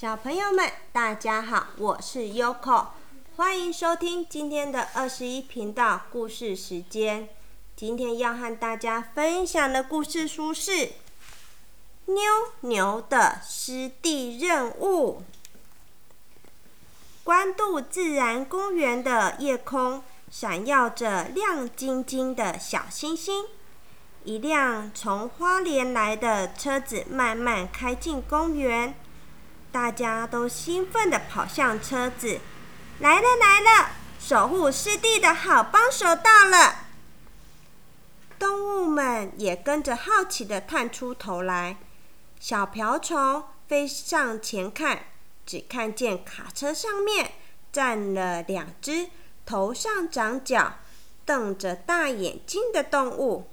[0.00, 2.86] 小朋友们，大家好，我是 Yoko，
[3.34, 7.28] 欢迎收听今天的二十一频道故事时间。
[7.74, 10.70] 今天要和大家分享的故事书是
[12.06, 12.22] 《妞
[12.60, 15.20] 妞的湿地任务》。
[17.24, 23.46] 关渡自然公园的夜空闪耀着亮晶晶的小星星。
[24.22, 28.94] 一辆从花莲来的车子慢慢开进公园，
[29.70, 32.40] 大家都兴奋地跑向车子。
[33.00, 36.86] 来了来了，守护湿地的好帮手到了。
[38.38, 41.76] 动物们也跟着好奇地探出头来。
[42.40, 45.00] 小瓢虫飞上前看。
[45.48, 47.32] 只看见卡车上面
[47.72, 49.08] 站了两只
[49.46, 50.74] 头上长角、
[51.24, 53.48] 瞪着大眼睛的动物。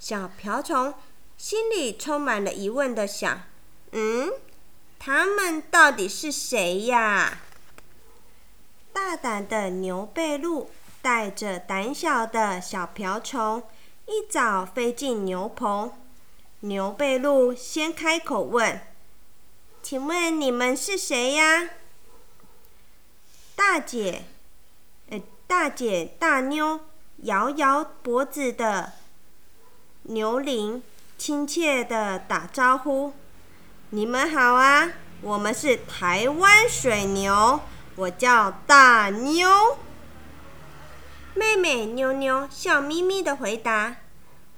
[0.00, 0.92] 小瓢虫
[1.36, 3.42] 心里充满了疑问的想
[3.92, 4.32] ：“嗯，
[4.98, 7.40] 他们到底是谁呀？”
[8.92, 13.62] 大胆的牛背鹿带着胆小的小瓢虫，
[14.06, 15.92] 一早飞进牛棚。
[16.60, 18.80] 牛背鹿先开口问。
[19.80, 21.70] 请问你们是谁呀？
[23.54, 24.24] 大姐，
[25.10, 26.80] 呃，大姐大妞
[27.18, 28.94] 摇摇脖子的
[30.02, 30.82] 牛铃，
[31.16, 33.12] 亲切的打招呼
[33.90, 37.60] ：“你们好啊，我们是台湾水牛，
[37.96, 39.78] 我叫大妞。”
[41.32, 43.96] 妹妹妞妞笑眯眯的回答：“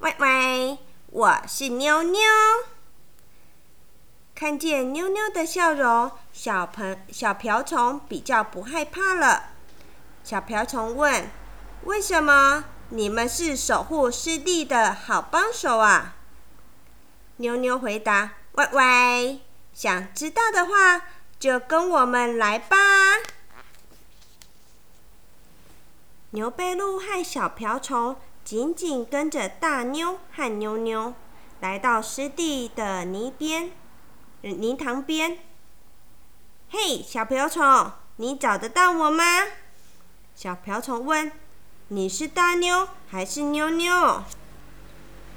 [0.00, 2.20] 喂喂，我是妞妞。”
[4.34, 9.50] 看见妞妞的笑容，小朋小瓢虫比较不害怕了。
[10.24, 11.30] 小瓢虫问
[11.84, 16.16] ：“为什么你们是守护湿地的好帮手啊？”
[17.36, 19.40] 妞妞回答：“喂喂，
[19.72, 21.02] 想知道的话
[21.38, 22.76] 就跟我们来吧。”
[26.32, 31.14] 牛背鹿和小瓢虫紧紧跟着大妞和妞妞，
[31.60, 33.72] 来到湿地的泥边。
[34.42, 35.38] 泥塘边，
[36.70, 39.24] 嘿，小瓢虫，你找得到我吗？
[40.34, 41.30] 小瓢虫问
[41.88, 44.22] ：“你是大妞还是妞妞？”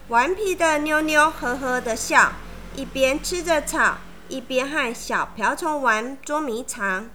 [0.08, 2.32] 顽皮的妞妞呵呵的笑，
[2.76, 3.98] 一边吃着草，
[4.30, 7.10] 一边和小瓢虫玩捉迷藏。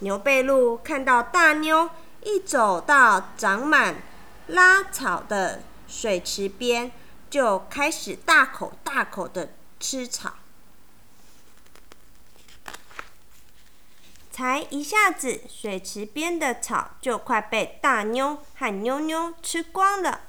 [0.00, 1.88] 牛背鹿看到大妞
[2.22, 4.02] 一走到长满
[4.48, 6.90] 拉草的水池边，
[7.30, 10.34] 就开始大口大口的吃草。
[14.32, 20.22] 才一下子，水池边的草就快被大妞和妞妞吃光了。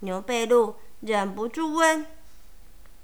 [0.00, 2.06] 牛背鹿忍不住问：“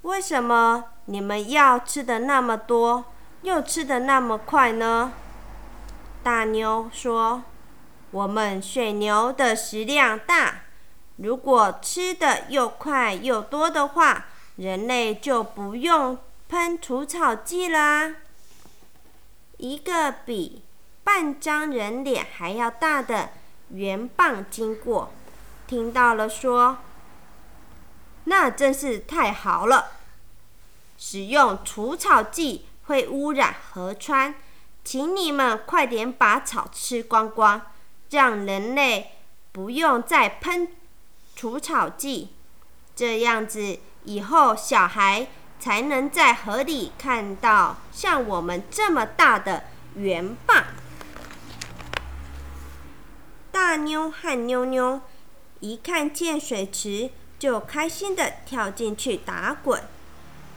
[0.03, 3.04] 为什么你们要吃的那么多，
[3.42, 5.12] 又吃的那么快呢？”
[6.22, 7.42] 大妞说
[8.10, 10.62] ：“我们水牛的食量大，
[11.16, 14.26] 如果吃的又快又多的话，
[14.56, 18.16] 人类就不用喷除草剂啦。”
[19.59, 20.62] 一个比
[21.03, 23.30] 半张人脸还要大的
[23.70, 25.12] 圆棒经过，
[25.66, 26.78] 听到了说
[28.28, 29.93] ：“那真是太好了！
[30.97, 34.34] 使用除草剂会污染河川，
[34.84, 37.61] 请你们快点把草吃光光，
[38.11, 39.12] 让人类
[39.53, 40.69] 不用再喷
[41.34, 42.28] 除草剂。
[42.94, 45.28] 这样子以后小孩。”
[45.60, 49.65] 才能在河里看到像我们这么大的
[49.97, 50.66] 圆棒。
[53.50, 55.00] 大妞和妞妞
[55.59, 59.82] 一看见水池，就开心的跳进去打滚。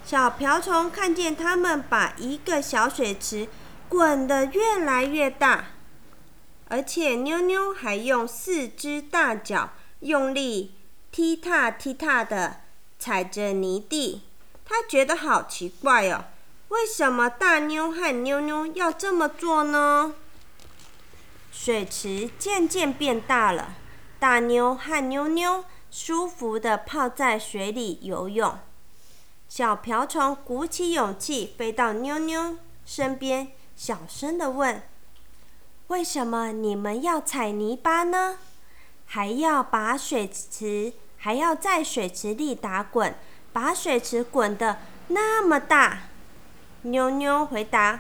[0.03, 3.47] 小瓢虫看见他们把一个小水池
[3.87, 5.65] 滚得越来越大，
[6.69, 10.73] 而且妞妞还用四只大脚用力
[11.11, 12.61] 踢踏踢踏的
[12.97, 14.23] 踩着泥地。
[14.65, 16.25] 他觉得好奇怪哦，
[16.69, 20.15] 为什么大妞和妞妞要这么做呢？
[21.51, 23.75] 水池渐渐变大了，
[24.17, 28.57] 大妞和妞妞舒服的泡在水里游泳。
[29.49, 34.81] 小瓢虫鼓起勇气飞到妞妞身边，小声的问
[35.87, 38.37] ：“为什么你们要踩泥巴呢？
[39.05, 43.13] 还要把水池，还要在水池里打滚？”
[43.53, 44.77] 把水池滚得
[45.09, 46.03] 那么大，
[46.83, 47.99] 妞妞回答：“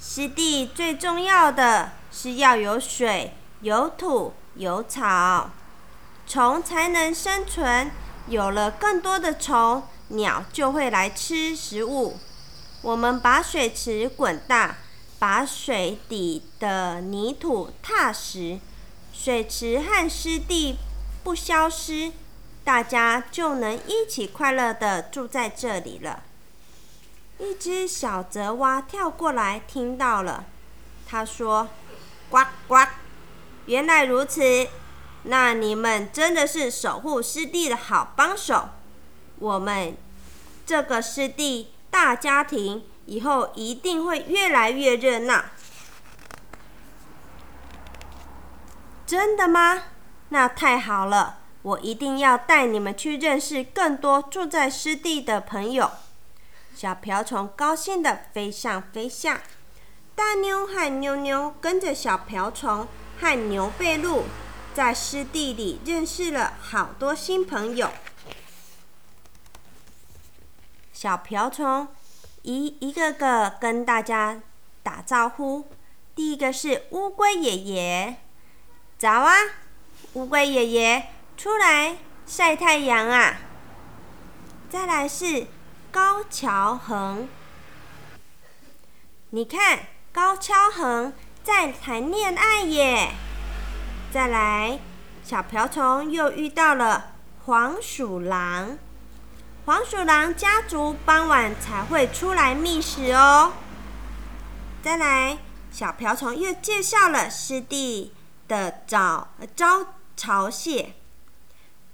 [0.00, 5.50] 湿地最重要的是要有水、有土、有草，
[6.26, 7.90] 虫才能生存。
[8.28, 12.18] 有了更多的虫，鸟就会来吃食物。
[12.80, 14.76] 我们把水池滚大，
[15.18, 18.58] 把水底的泥土踏实，
[19.12, 20.78] 水池和湿地
[21.24, 22.12] 不消失，
[22.64, 26.22] 大家就能一起快乐的住在这里了。
[27.38, 30.44] 一只小泽蛙跳过来，听到了，
[31.06, 31.68] 他说
[32.30, 32.38] ：“呱
[32.68, 32.76] 呱，
[33.66, 34.68] 原来如此，
[35.24, 38.68] 那你们真的是守护湿地的好帮手。
[39.38, 39.96] 我们
[40.66, 45.44] 这个湿地大家庭以后一定会越来越热闹。”
[49.04, 49.82] 真的吗？
[50.30, 55.90] 那太好了，我一定要带你们去认识更多住在湿地的朋友。
[56.74, 59.42] 小瓢虫高兴地飞上飞下，
[60.14, 62.88] 大妞和妞妞跟着小瓢虫
[63.20, 64.24] 和牛背鹿，
[64.74, 67.90] 在湿地里认识了好多新朋友。
[70.92, 71.88] 小瓢虫
[72.42, 74.40] 一一个个跟大家
[74.82, 75.68] 打招呼。
[76.14, 78.16] 第一个是乌龟爷爷，
[78.98, 79.34] 早啊，
[80.14, 83.36] 乌龟爷爷，出来晒太阳啊。
[84.70, 85.46] 再来是。
[85.92, 87.28] 高桥恒，
[89.28, 89.80] 你看
[90.10, 91.12] 高桥恒
[91.44, 93.10] 在谈恋爱耶。
[94.12, 94.78] 再来，
[95.24, 97.12] 小瓢虫又遇到了
[97.46, 98.76] 黄鼠狼。
[99.64, 103.54] 黄鼠狼家族傍晚才会出来觅食哦。
[104.82, 105.38] 再来，
[105.72, 108.12] 小瓢虫又介绍了湿地
[108.48, 110.92] 的早招潮蟹，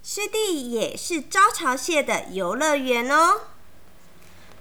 [0.03, 3.43] 湿地也是招潮蟹的游乐园哦。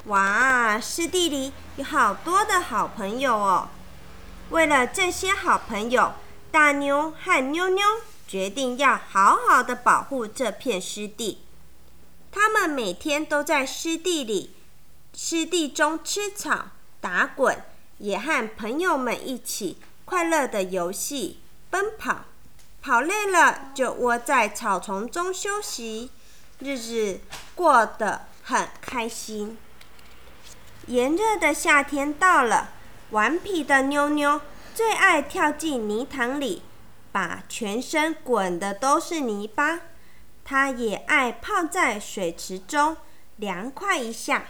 [0.05, 3.69] 哇，湿地里有好多的好朋友哦！
[4.51, 6.13] 为了这些好朋友，
[6.51, 7.83] 大妞和妞妞
[8.27, 11.43] 决定要好好的保护这片湿地。
[12.31, 14.55] 他们每天都在湿地里、
[15.13, 16.67] 湿地中吃草、
[16.99, 17.63] 打滚，
[17.97, 21.39] 也和朋友们一起快乐的游戏、
[21.69, 22.25] 奔跑。
[22.79, 26.09] 跑累了就窝在草丛中休息，
[26.59, 27.19] 日子
[27.53, 29.57] 过得很开心。
[30.85, 32.69] 炎热的夏天到了，
[33.09, 34.39] 顽皮的妞妞
[34.77, 36.61] 最爱跳进泥塘里，
[37.11, 39.79] 把全身滚的都是泥巴。
[40.45, 42.95] 她也爱泡在水池中，
[43.37, 44.45] 凉快一下。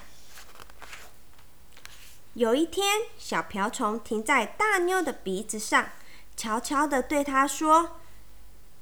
[2.33, 5.91] 有一天，小瓢虫停在大妞的鼻子上，
[6.35, 8.01] 悄悄地对她说：“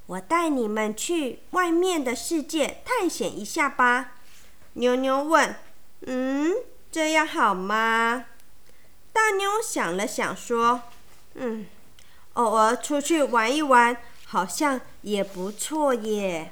[0.07, 4.13] 我带你们去外面的世界探险一下吧。”
[4.74, 5.56] 妞妞问
[6.07, 6.56] ：“嗯？”
[6.91, 8.25] 这样好吗？
[9.13, 10.81] 大妞想了想，说
[11.36, 11.66] ：“嗯，
[12.34, 13.96] 偶尔出去玩一玩，
[14.26, 16.52] 好像也不错耶。”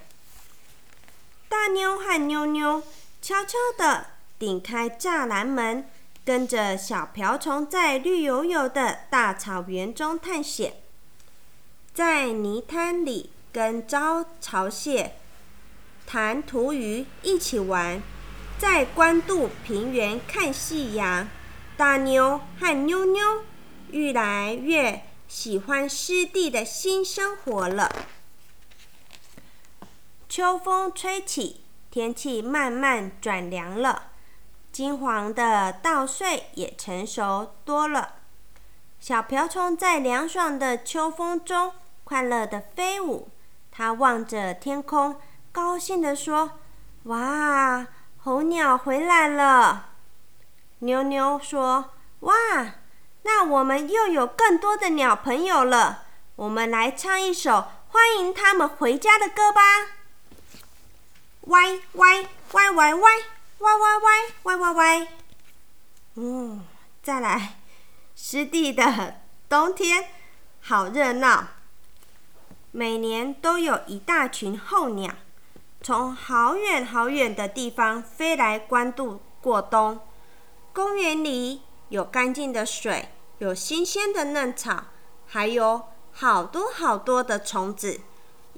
[1.50, 2.84] 大妞和妞妞
[3.22, 4.08] 悄悄地
[4.40, 5.88] 顶开栅栏门，
[6.26, 10.74] 跟着小瓢虫在绿油油的大草原中探险，
[11.94, 15.14] 在泥滩里跟招潮蟹、
[16.08, 18.02] 弹涂鱼一起玩。
[18.58, 21.28] 在关渡平原看夕阳，
[21.76, 23.44] 大妞和妞妞
[23.94, 27.92] 越来越喜欢湿地的新生活了。
[30.28, 34.10] 秋风吹起，天气慢慢转凉了，
[34.72, 38.16] 金黄的稻穗也成熟多了。
[39.00, 43.30] 小瓢虫在凉爽的秋风中快乐的飞舞，
[43.72, 45.20] 它望着天空，
[45.52, 46.54] 高兴地说
[47.04, 47.86] ：“哇！”
[48.26, 49.90] 候鸟回来了，
[50.80, 51.92] 妞妞说
[52.22, 52.34] ：“哇，
[53.24, 56.06] 那我们又有更多的鸟朋友了。
[56.36, 59.62] 我们来唱一首欢迎他们回家的歌吧。”
[61.48, 65.08] 歪歪歪歪歪歪歪歪歪歪歪。
[66.16, 66.66] 嗯，
[67.02, 67.56] 再来，
[68.16, 70.08] 湿地的冬天
[70.62, 71.48] 好热闹，
[72.72, 75.14] 每年都有一大群候鸟。
[75.82, 80.00] 从好远好远的地方飞来关渡过冬。
[80.72, 83.10] 公园里有干净的水，
[83.40, 84.86] 有新鲜的嫩草，
[85.28, 88.00] 还有好多好多的虫子。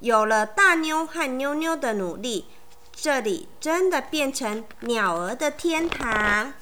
[0.02, 2.48] 有了大妞和妞妞的努力，
[2.94, 6.54] 这里真的变成鸟儿的天堂。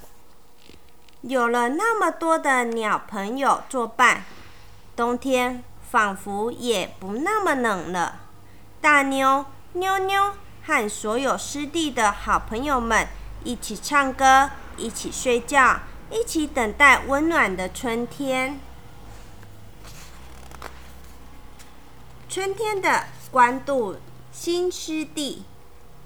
[1.22, 4.24] 有了那么多的鸟朋友作伴，
[4.96, 8.20] 冬天仿佛也不那么冷了。
[8.80, 10.34] 大妞、妞妞。
[10.66, 13.06] 和所有湿地的好朋友们
[13.44, 15.82] 一起唱歌，一起睡觉，
[16.14, 18.60] 一起等待温暖的春天。
[22.30, 23.98] 春天的关渡
[24.32, 25.44] 新湿地，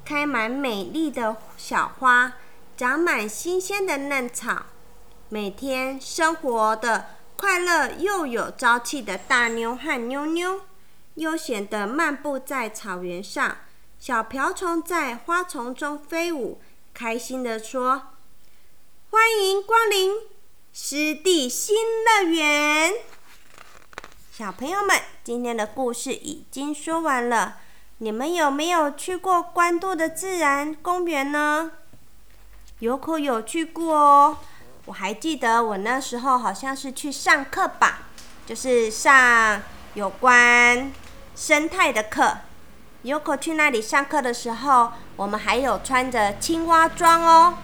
[0.05, 2.35] 开满美丽的小花，
[2.77, 4.67] 长满新鲜的嫩草，
[5.27, 10.61] 每天生活的快乐又有朝气的大妞和妞妞，
[11.15, 13.57] 悠闲地漫步在草原上。
[13.99, 16.61] 小瓢虫在花丛中飞舞，
[16.93, 18.03] 开心地说
[19.09, 20.11] ：“欢迎光临
[20.73, 22.93] 湿地新乐园。”
[24.31, 27.57] 小朋友们，今天的故事已经说完了。
[27.99, 31.71] 你们有没有去过关渡的自然公园呢？
[32.79, 34.37] 有可有去过哦。
[34.85, 38.09] 我还记得我那时候好像是去上课吧，
[38.45, 39.61] 就是上
[39.93, 40.91] 有关
[41.33, 42.39] 生态的课。
[43.03, 47.57] 有可去那里上课的时候，我们还有穿着青蛙装哦。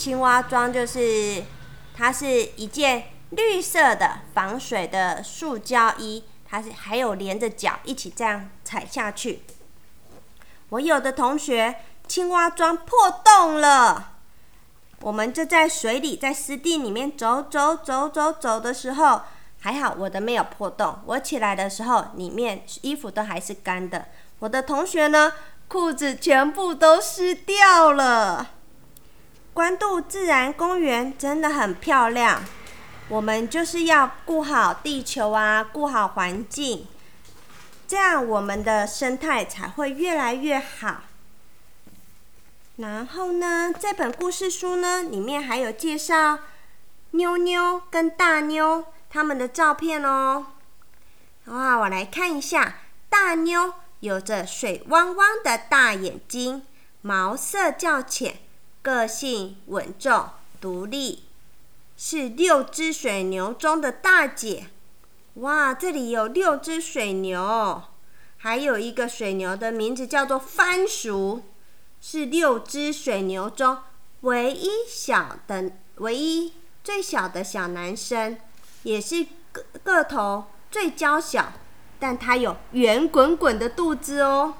[0.00, 1.44] 青蛙装就是
[1.94, 2.26] 它是
[2.56, 9.42] 一件绿色的防水的塑胶衣，它是还有连着脚一起这样踩下去。
[10.70, 11.74] 我有的同学
[12.08, 14.12] 青蛙装破洞了，
[15.02, 19.20] 我们就在水里，在湿地里面走走走走走的时候，
[19.60, 20.98] 还好我的没有破洞。
[21.04, 24.06] 我起来的时候，里面衣服都还是干的。
[24.38, 25.34] 我的同学呢，
[25.68, 28.52] 裤子全部都湿掉了。
[29.60, 32.42] 关渡自然公园真的很漂亮，
[33.10, 36.86] 我们就是要顾好地球啊，顾好环境。
[37.86, 41.02] 这样我们的生态才会越来越好。
[42.76, 46.38] 然后呢，这本故事书呢，里面还有介绍
[47.10, 50.46] 妞妞跟大妞他们的照片哦。
[51.44, 52.76] 哇，我来看一下，
[53.10, 56.62] 大妞有着水汪汪的大眼睛，
[57.02, 58.36] 毛色较浅，
[58.82, 61.24] 个性稳重独立，
[61.96, 64.68] 是六只水牛中的大姐。
[65.34, 67.82] 哇，这里有六只水牛，
[68.38, 71.42] 还有一个水牛的名字叫做番薯，
[72.00, 73.78] 是六只水牛中
[74.22, 78.38] 唯一小的、唯一最小的小男生，
[78.82, 81.52] 也是个个头最娇小，
[81.98, 84.54] 但它有圆滚滚的肚子哦。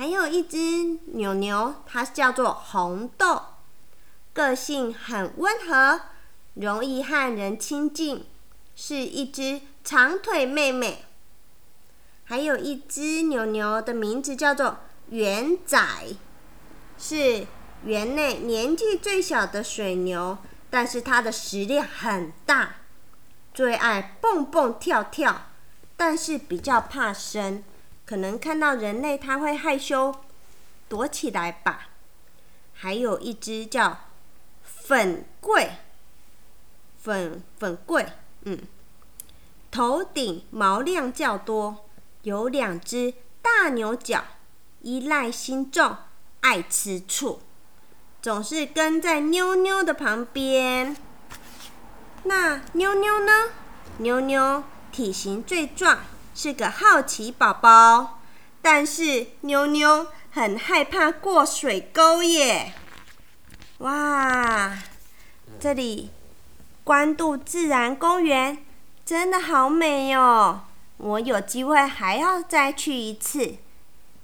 [0.00, 0.56] 还有一只
[1.12, 3.42] 牛牛，它叫做红豆，
[4.32, 6.00] 个性很温和，
[6.54, 8.24] 容易和人亲近。
[8.74, 11.04] 是一只长腿妹妹，
[12.24, 14.78] 还有一只牛牛的名字叫做
[15.10, 15.78] 圆仔，
[16.96, 17.46] 是
[17.84, 20.38] 园内年纪最小的水牛，
[20.70, 22.76] 但是它的食量很大，
[23.52, 25.48] 最爱蹦蹦跳跳，
[25.94, 27.62] 但是比较怕生，
[28.10, 30.12] 可能看到人类它会害羞
[30.88, 31.90] 躲起来吧。
[32.74, 33.98] 还有一只叫
[34.64, 35.70] 粉桂，
[37.00, 38.04] 粉粉桂。
[38.42, 38.58] 嗯，
[39.70, 41.88] 头顶毛量较多，
[42.22, 44.24] 有两只大牛角，
[44.80, 45.96] 依赖心重，
[46.40, 47.40] 爱吃醋，
[48.20, 50.96] 总是跟在妞妞的旁边。
[52.24, 53.32] 那妞妞呢？
[53.98, 56.00] 妞妞体型最壮，
[56.42, 58.18] 是个好奇宝宝，
[58.62, 62.72] 但是妞妞很害怕过水沟耶。
[63.80, 64.78] 哇，
[65.60, 66.08] 这里。
[66.82, 68.64] 关渡自然公园
[69.04, 70.62] 真的好美哦！
[70.96, 73.56] 我有机会还要再去一次。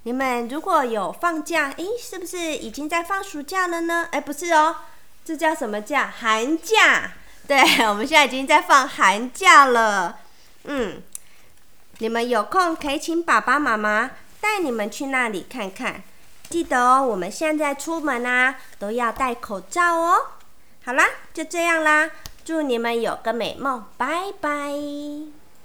[0.04, 4.08] 你们如果有放假，诶，是不是已经在放暑假了呢？
[4.10, 4.76] 哎，不是哦，
[5.22, 6.10] 这叫什么假？
[6.18, 7.12] 寒假。
[7.46, 10.20] 对，我们现在已经在放寒假了。
[10.64, 11.02] 嗯，
[11.98, 14.10] 你们有空可以请爸爸妈妈
[14.40, 16.02] 带你们去那里看看。
[16.48, 20.16] 记得哦，我们现在出门啊都要戴口罩哦。
[20.84, 22.10] 好啦，就这样啦。
[22.44, 25.35] 祝你们有个美梦，拜拜。